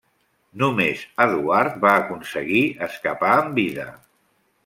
[0.61, 3.89] Només Eduard va aconseguir escapar amb vida.